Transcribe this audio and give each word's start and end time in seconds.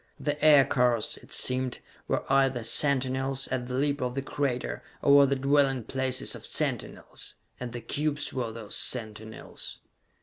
The 0.19 0.43
aircars, 0.43 1.17
it 1.21 1.31
seemed, 1.31 1.77
were 2.07 2.23
either 2.27 2.63
sentinels, 2.63 3.47
at 3.49 3.67
the 3.67 3.75
lip 3.75 4.01
of 4.01 4.15
the 4.15 4.23
crater, 4.23 4.81
or 5.03 5.13
were 5.15 5.25
the 5.27 5.35
dwelling 5.35 5.83
places 5.83 6.33
of 6.33 6.43
sentinels 6.43 7.35
and 7.59 7.71
the 7.71 7.81
cubes 7.81 8.33
were 8.33 8.51
those 8.51 8.75
sentinels! 8.75 9.77